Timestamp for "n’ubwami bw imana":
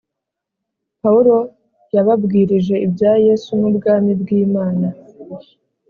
3.59-4.87